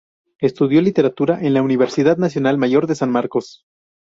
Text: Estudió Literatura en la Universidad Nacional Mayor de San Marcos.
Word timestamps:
Estudió 0.39 0.81
Literatura 0.81 1.39
en 1.45 1.53
la 1.53 1.61
Universidad 1.61 2.17
Nacional 2.17 2.57
Mayor 2.57 2.87
de 2.87 2.95
San 2.95 3.11
Marcos. 3.11 3.65